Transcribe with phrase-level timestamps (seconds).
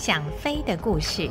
[0.00, 1.28] 想飞的故事。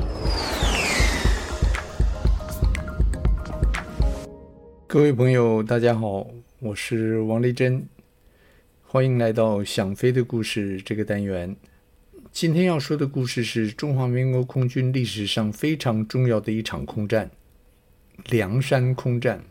[4.86, 6.24] 各位朋友，大家好，
[6.60, 7.84] 我是王丽珍，
[8.84, 11.56] 欢迎来到《想飞的故事》这个单元。
[12.30, 17.28] 今天要说的故事是中华民国空军历史上非常重要的一场空战——
[18.30, 19.42] 梁山空战。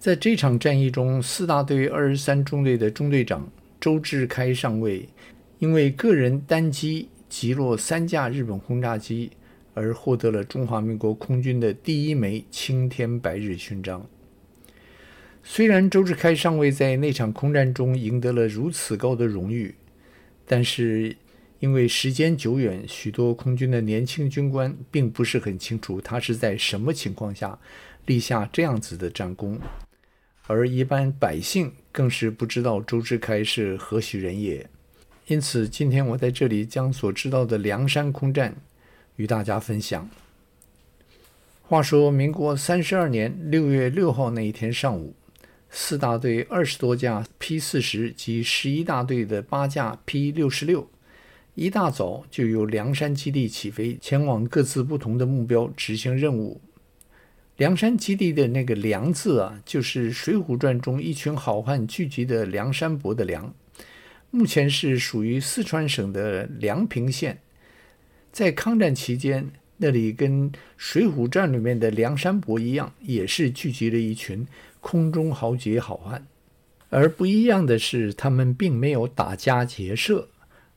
[0.00, 3.48] 在这场战役中，四大队二十三中队的中队长
[3.80, 5.08] 周志开上尉，
[5.60, 9.32] 因为个人单机击落三架日本轰炸机，
[9.74, 14.06] 而获得了中华民国空军的第一枚青天白日勋章。
[15.42, 19.74] 虽然周志开上尉在那场空战中赢得了如此高的荣誉，
[20.46, 21.16] 但是
[21.58, 27.58] 因为时间久远，许多空军的年轻军官并不是很清楚他是在什么情况下
[28.06, 29.58] 立下这样子的战功。
[30.46, 34.70] 而一般百姓更是不知道周志开是何许人也，
[35.26, 38.54] 因此今天我在这里将所知道的梁山空战
[39.16, 40.08] 与大家分享。
[41.62, 45.14] 话说民国三十二年六月六号那一天上午，
[45.70, 50.86] 四大队二十多架 P 四十及十一大队的八架 P 六十六，
[51.54, 56.60] 一大早就由梁山基地起飞，前往各自不同的目标执行任务。
[57.56, 63.54] 梁山基地的那个“梁”字啊，就是《水浒传》中一群好汉聚集的梁山伯的“梁”。
[64.34, 67.38] 目前是属于四川省的梁平县。
[68.32, 74.44] 在抗战期间，那里跟《水浒传》里面的梁山伯一样，也是聚集了一群
[74.80, 76.26] 空中豪杰好汉。
[76.88, 80.28] 而不一样的是，他们并没有打家劫舍，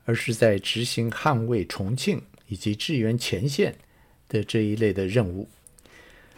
[0.06, 3.74] 而是在执行捍卫重庆以及支援前线
[4.30, 5.50] 的这一类的任务。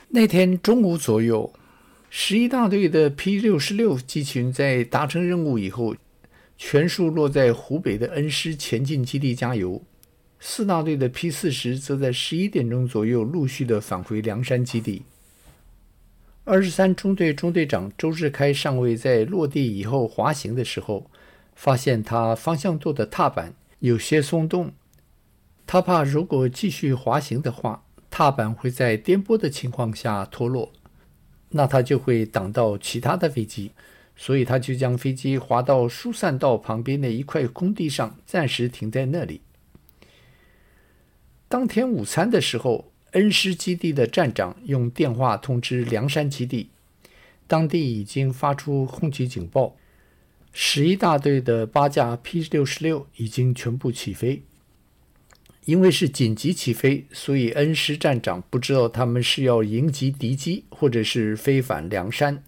[0.08, 1.52] 那天中午左右，
[2.10, 5.94] 十一大队的 P 六十六机群在达成任务以后，
[6.62, 9.82] 全数落在湖北的恩施前进基地加油。
[10.42, 15.04] 四大队的 P 四十则在十一点钟左右陆续的返回凉山基地。
[16.44, 21.10] 二十三中队中队长周志开上尉在落地以后滑行的时候，
[21.56, 24.74] 发现他方向舵的踏板有些松动，
[25.66, 30.74] 他怕如果继续滑行的话，踏板会在颠簸的情况下脱落，
[31.52, 33.72] 那他就会挡到其他的飞机，
[34.22, 39.40] 所以他就将飞机滑到疏散道旁边的一块空地上，暂时停在那里。
[41.48, 46.70] 当天午餐的时候，恩施基地的站长用电话通知凉山基地，
[47.48, 49.78] 当地已经发出空袭警报，
[50.52, 54.44] 十一大队的八架 P 六十六已经全部起飞。
[55.64, 62.44] 因为是紧急起飞，所以恩施站长不知道他们是要迎击敌机，或者是飞返凉山。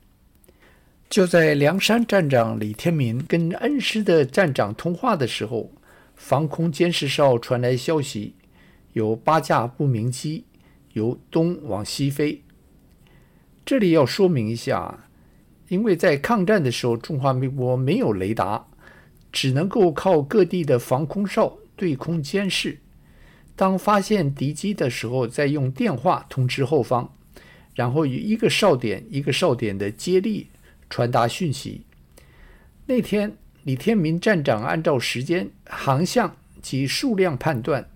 [1.11, 5.69] 就在梁山站长李天民跟恩施的站长通话的时候，
[6.15, 8.35] 防空监视哨传来消息，
[8.93, 10.45] 有八架不明机
[10.93, 12.43] 由东往西飞。
[13.65, 15.09] 这里要说明一下，
[15.67, 18.67] 因为在抗战的时候，中华民国没有雷达，
[19.33, 22.77] 只能够靠各地的防空哨对空监视。
[23.57, 27.13] 当发现敌机的时候，再用电话通知后方，
[27.75, 30.47] 然后以一个哨点一个哨点的接力
[30.91, 31.85] 传达讯息。
[32.85, 37.89] 那天，李天民站长按照时间、航向及数量判断，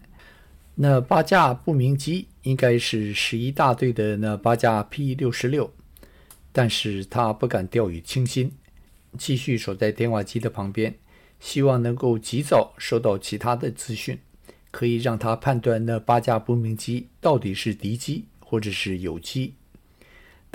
[0.76, 5.72] 那八架不明机应该是十一大队的那八架 P 六十六，
[6.52, 8.54] 但是他不敢掉以轻心，
[9.18, 10.96] 继续守在电话机的旁边，
[11.40, 14.18] 希望能够及早收到其他的资讯。
[14.72, 19.54] 可以让他判断那八架不明机到底是敌机或者是友机，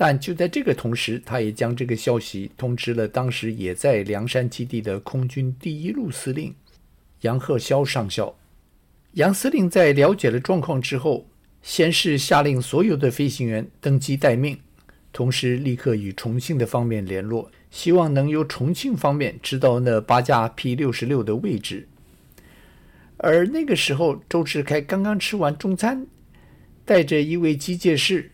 [0.02, 6.54] 但就在这个同时，他也将这个消息通知了当时也在梁山基地的空军第一路司令
[7.20, 8.34] 杨鹤霄上校。
[9.12, 11.26] 杨司令在了解了状况之后，
[11.60, 14.58] 先是下令所有的飞行员登机待命，
[15.12, 21.86] 同时立刻与重庆的方面联络，希望能由重庆方面知道那八架 P 六十六的位置。
[23.18, 26.06] 而那个时候，周志开刚刚吃完中餐，
[26.86, 28.30] 带着一位机械师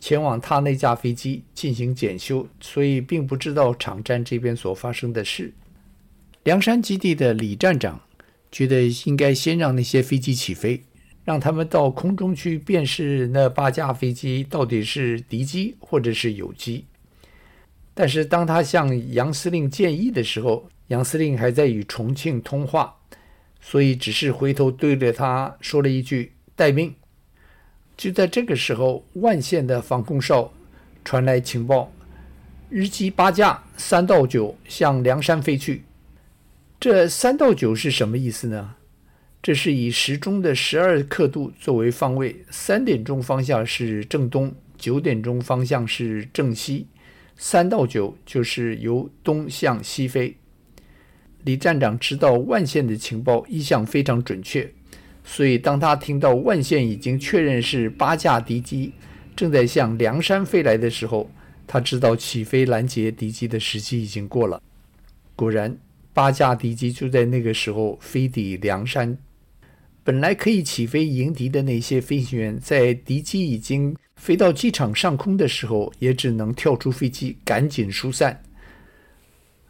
[0.00, 5.52] 前往他那架飞机进行检修，所以并不知道场站这边所发生的事。
[6.42, 8.00] 梁山基地的李站长
[8.50, 10.82] 觉得应该先让那些飞机起飞，
[11.24, 16.86] 让他们到空中去辨识那八架飞机到底是敌机或者是友机。
[17.92, 22.96] 但是当他向杨司令建议的时候，杨司令还在与重庆通话。
[23.62, 26.94] 所以只是回头对着他说了一句“待命”。
[28.00, 30.50] 就在这个时候，万县的防空哨
[31.04, 31.92] 传来情报：
[32.70, 35.82] 日机八架三到九向梁山飞去。
[36.80, 38.76] 这三到九是什么意思呢？
[39.42, 46.86] 这是以时钟的十二刻度作为方位，三点钟方向是正东，九点钟方向是正西，
[47.36, 50.38] 三到九就是由东向西飞。
[51.44, 54.72] 李站长知道万县的情报一向非常准确，
[55.32, 58.92] 所以当他听到万县已经确认是八架敌机
[59.36, 61.30] 正在向梁山飞来的时候，
[61.68, 64.60] 他知道起飞拦截敌机的时机已经过了。
[65.36, 65.78] 果然，
[66.12, 69.16] 八架敌机就在那个时候飞抵梁山。
[70.02, 78.42] 本来可以起飞迎敌的那些飞行员，在敌机已经飞到机场上空的时候，也只能跳出飞机，赶紧疏散。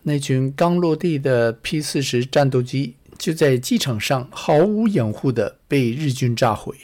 [0.05, 6.75] 那群刚落地的 P 四十战斗机就在机场上毫无掩护地被日军炸毁。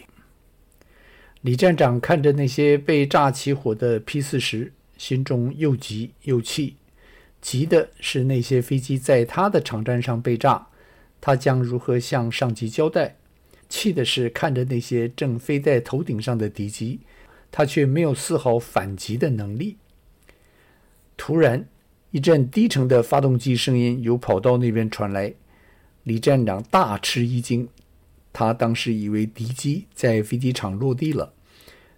[1.40, 6.76] 李站长看着那些被炸起火的 P 四十，心中又急又气。
[7.40, 10.66] 急的是那些飞机在他的场站上被炸，
[11.22, 13.16] 他将如何向上级交代？
[13.70, 17.00] 气的是看着那些正飞在头顶上的敌机，
[17.50, 19.78] 他却没有丝毫反击的能力。
[21.16, 21.66] 突然，
[22.10, 25.32] 一阵低沉的发动机声音由跑道那边传来，
[26.06, 27.68] 李站长大吃一惊。
[28.32, 31.32] 他当时以为敌机在飞机场落地了，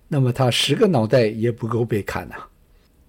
[0.09, 2.49] 那么他十个脑袋也不够被砍啊！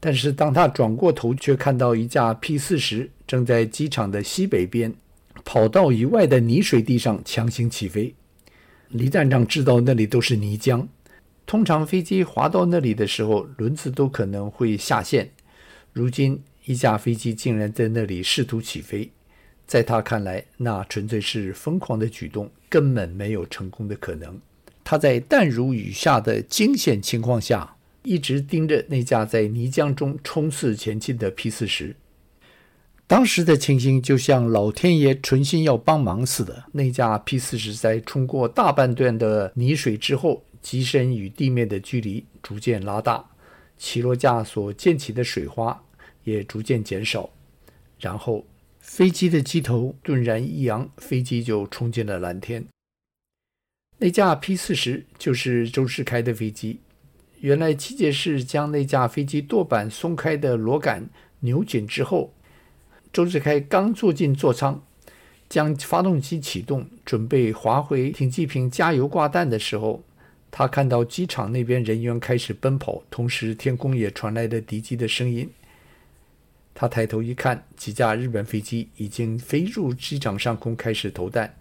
[0.01, 4.93] 但是当他转过头，却看到一架 P 四十正在机场的西北边
[5.45, 8.13] 跑道以外的泥水地上强行起飞。
[8.89, 10.85] 李站长知道那里都是泥浆，
[11.45, 15.31] 通常飞机滑到那里的时候，轮子都可能会下陷。
[15.93, 19.11] 如今，一架飞机竟然在那里试图起飞，
[19.69, 24.41] 在他看来，那纯粹是疯狂的举动，根本没有成功的可能。
[24.83, 31.95] 他在弹如雨下的惊险情况下，一直盯着那架在泥浆中冲刺前进的 P 四十。
[33.05, 36.63] 当时的情形就像老天爷存心要帮忙似的。
[36.71, 43.23] 那架 P 四十在冲过大半段的泥水之后，机身与地面的距离逐渐拉大，
[43.77, 45.83] 起落架所溅起的水花。
[46.25, 47.27] 也逐渐减少，
[47.99, 48.45] 然后
[48.89, 52.65] 飞机的机头顿然一扬，飞机就冲进了蓝天。
[53.99, 56.79] 那架 P 四十就是周志开的飞机。
[57.39, 61.07] 原来机械师将那架飞机舵板松开的螺杆
[61.41, 62.33] 扭紧之后，
[63.13, 64.83] 周志开刚坐进座舱，
[65.47, 70.03] 将发动机启动，准备滑回停机坪加油挂弹的时候，
[70.49, 75.47] 他看到机场那边人员开始奔跑，同时天空也传来了敌机的声音。
[76.79, 81.53] 他抬头一看，几架日本飞机已经飞入机场上空，开始投弹。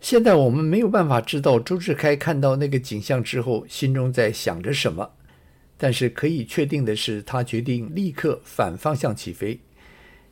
[0.00, 5.10] 现在我们没有办法知道周志开看到那个景象之后心中在想着什么，
[5.76, 9.58] 但是可以确定的是，他决定立刻反方向起飞，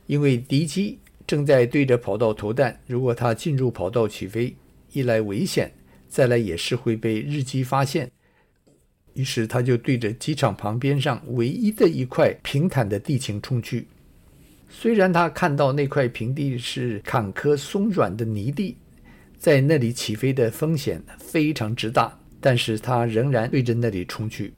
[0.05, 2.79] 因为敌机正在对着跑道投弹。
[2.87, 4.55] 如果他进入跑道起飞，
[4.93, 5.73] 一来危险，
[6.07, 8.09] 再来也是会被日机发现。
[9.17, 13.87] 于是他就对着机场旁边上唯一的一块平坦的地形冲去。
[14.69, 18.77] 虽然他看到那块平地是坎坷松软的泥地，
[19.39, 24.53] 在那里起飞的风险非常之大，但是他仍然对着那里冲去。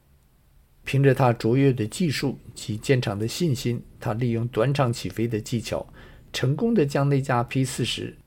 [0.84, 5.88] 凭着他卓越的技术及坚强的信心，他利用短场起飞的技巧，
[6.34, 8.18] 成功的将那架 P 四十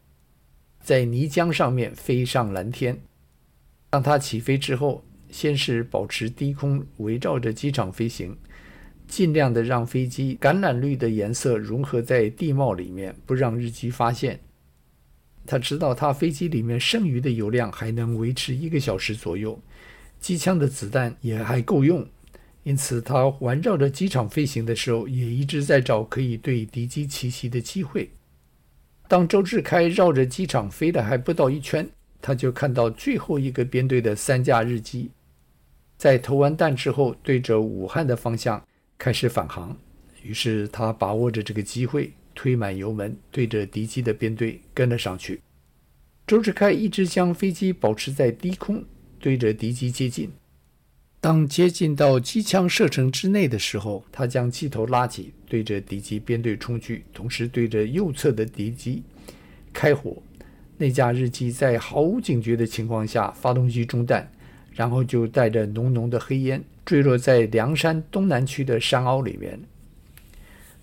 [0.81, 2.99] 在泥浆上面飞上蓝天。
[3.91, 8.37] 当他起飞之后，先是保持低空围绕着机场飞行，
[9.09, 14.39] 尽量的让飞机橄榄绿的颜色融合在地貌里面，不让日机发现。
[15.45, 19.61] 他知道他飞机里面剩余的油量还能维持一个小时左右，
[20.21, 22.07] 机枪的子弹也还够用，
[22.63, 28.11] 因此他环绕着机场飞行的时候，也一直在找可以对敌机奇袭的机会。
[29.09, 31.89] 当周志开绕着机场飞的还不到一圈，
[32.21, 35.11] 他就看到最后一个编队的三架日机。
[36.03, 38.61] 在投完弹之后，对着武汉的方向
[38.99, 39.77] 开始返航。
[40.21, 45.41] 于是他把握着这个机会，推满油门，对着敌机的编队跟了上去。
[46.27, 48.85] 周志开一直将飞机保持在低空，
[49.21, 50.29] 对着敌机接近。
[51.21, 59.05] 当接近到机枪射程之内的时候，他将机头拉起，对着敌机编队冲去，同时对着右侧的敌机
[59.73, 60.21] 开火。
[60.79, 64.29] 那架日机在毫无警觉的情况下，发动机中弹。
[64.75, 69.61] 然后就带着浓浓的黑烟坠落在凉山东南区的山凹里面。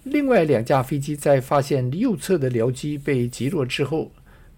[0.04, 4.12] 另外两架飞机在发现右侧的僚机被击落之后，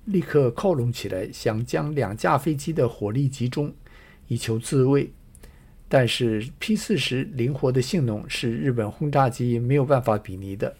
[0.06, 3.74] 立刻靠拢起来，想将两架飞机的火力集中，
[4.28, 5.12] 以求自卫。
[5.90, 10.74] 但是 P 四十灵活的性能是日本轰炸机没有办法比拟的。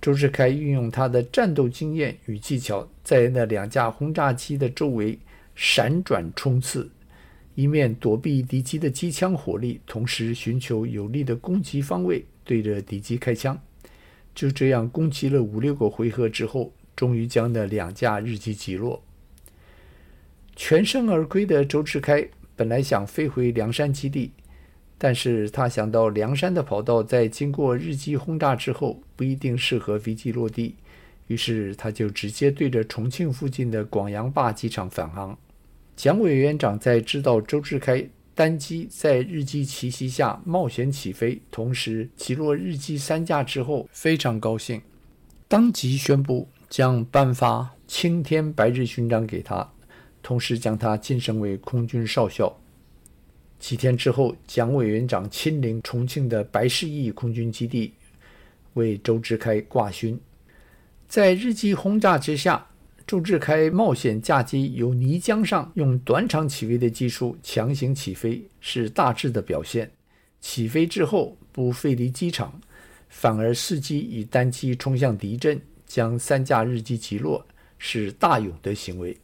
[0.00, 5.18] 周志开运用他的战斗经验与技巧，在那两架轰炸机的周围
[5.54, 6.90] 闪转冲刺，
[7.54, 13.60] 一面躲避敌机的机枪火力，同时寻求有利的攻击方位，对着敌机开枪。
[14.34, 19.02] 就这样攻击了五六个回合之后，终于将那两架日机击落。
[20.56, 24.32] 全身而归的周志开本来想飞回梁山基地。
[24.96, 30.76] 但是他想到梁山的跑道在经过日机轰炸之后不一定适合飞机落地，
[31.26, 35.36] 于是他就直接对着重庆附近的广阳坝机场返航。
[35.96, 44.82] 蒋委员长在知道周志开单机在日机奇袭下冒险起飞，同时击落日机三架之后，非常高兴，
[45.46, 49.72] 当即宣布将颁发青天白日勋章给他，
[50.20, 52.58] 同时将他晋升为空军少校。
[53.60, 57.94] 几天之后，蒋委员长亲临重庆的白市驿空军基地，
[58.74, 60.20] 为周志开挂勋。
[61.06, 62.66] 在日机轰炸之下，
[63.06, 69.90] 周志开冒险驾机由泥浆上用短场起飞的技术强行起飞，是大致的表现。
[70.40, 72.60] 起飞之后不飞离机场，
[73.08, 77.46] 反而伺机以单机冲向敌阵，将三架日机击落，
[77.78, 79.16] 是大勇的行为。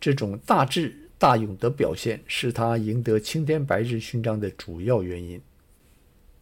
[0.00, 0.96] 这种大智。
[1.20, 5.40] 大勇的表现是他赢得青天白日勋章的主要原因。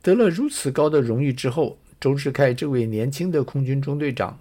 [0.02, 4.38] 得了如此高的荣誉之后，周志开这位年轻的空军中队长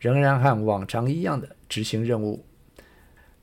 [0.00, 2.44] 仍然和往常一样的执行任务。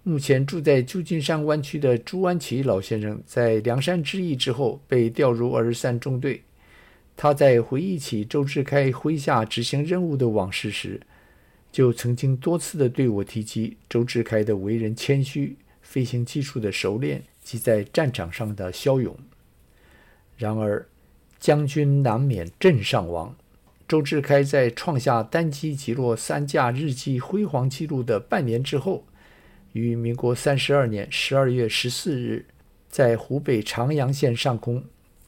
[0.03, 6.41] 目前住在旧金山湾区的朱安琪老先生，在凉山之役之后被调入二十三中队。
[7.15, 10.99] 他在回忆起周志开麾下执行任务的往事时，
[11.71, 15.55] 就曾经多次的对我提及周志开的为人谦虚。
[15.81, 19.13] 飞行技术的熟练及在战场上的骁勇。
[20.37, 20.87] 然而，
[21.37, 23.35] 将军难免阵上亡。
[23.91, 29.05] 周志开在创下单机击落三架日机辉煌纪录的半年之后，
[29.73, 32.45] 于民国三十二年十二月十四日，
[32.87, 34.81] 在湖北长阳县上空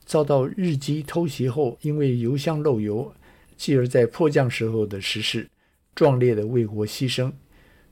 [0.05, 3.13] 遭到日机偷袭后，因为油箱漏油，
[3.57, 5.49] 继而在迫降时候的失事，
[5.93, 7.33] 壮烈的为国牺牲。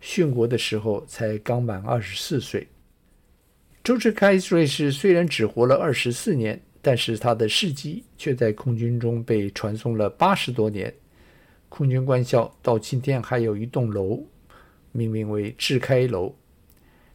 [0.02, 2.70] 殉国的时候才刚满二十四岁。
[3.84, 10.94] 周志开瑞士虽然只活了二十四年，但是他的事迹却在空军中被传颂了八十多年。
[11.70, 14.26] 空军官校到今天还有一栋楼，
[14.92, 16.36] 命名为志开楼，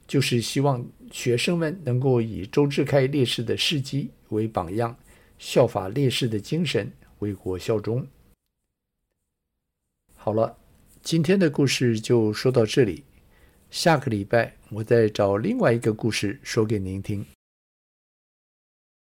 [0.06, 4.96] 就是希望学生们能够以周志开烈士的事迹为榜样，
[5.38, 8.06] 效法烈士的精神，为国效忠。
[10.14, 10.56] 好了。
[11.02, 13.04] 今天的故事就说到这里，
[13.70, 17.24] 下个礼拜我再找另外一个故事说给您听。